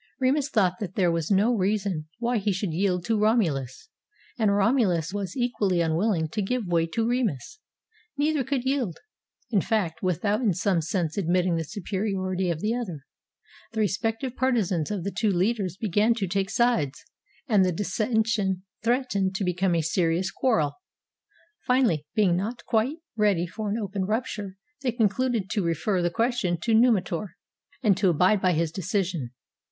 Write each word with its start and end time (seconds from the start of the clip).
Remus 0.19 0.49
thought 0.49 0.79
that 0.79 0.95
there 0.95 1.11
was 1.11 1.29
no 1.29 1.53
reason 1.55 2.07
why 2.17 2.39
he 2.39 2.51
should 2.51 2.73
yield 2.73 3.05
to 3.05 3.19
Romulus, 3.19 3.87
and 4.35 4.51
Romulus 4.51 5.13
was 5.13 5.37
equally 5.37 5.79
unwilling 5.79 6.27
to 6.29 6.41
give 6.41 6.65
way 6.65 6.87
to 6.87 7.07
Remus. 7.07 7.59
Neither 8.17 8.43
could 8.43 8.63
yield, 8.63 8.97
in 9.51 9.61
fact, 9.61 10.01
without 10.01 10.41
in 10.41 10.55
some 10.55 10.81
sense 10.81 11.17
admitting 11.19 11.53
the 11.53 11.63
su 11.63 11.83
periority 11.83 12.51
of 12.51 12.61
the 12.61 12.73
other. 12.73 13.05
The 13.73 13.81
respective 13.81 14.35
partisans 14.35 14.89
of 14.89 15.03
the 15.03 15.11
two 15.15 15.29
leaders 15.29 15.77
began 15.77 16.15
to 16.15 16.25
take 16.25 16.49
sides, 16.49 17.03
and 17.47 17.63
the 17.63 17.71
dissension 17.71 18.63
threatened 18.81 19.35
to 19.35 19.43
become 19.43 19.75
a 19.75 19.83
serious 19.83 20.31
quarrel. 20.31 20.77
Finally, 21.67 22.07
being 22.15 22.35
not 22.35 22.53
yet 22.65 22.65
quite 22.65 22.97
ready 23.15 23.45
for 23.45 23.69
an 23.69 23.77
open 23.77 24.05
rupture, 24.05 24.57
they 24.81 24.91
concluded 24.93 25.47
to 25.51 25.61
refer 25.63 26.01
the 26.01 26.09
question 26.09 26.57
to 26.63 26.73
Numitor, 26.73 27.35
and 27.83 27.95
to 27.97 28.09
abide 28.09 28.41
by 28.41 28.53
his 28.53 28.71
decision. 28.71 29.29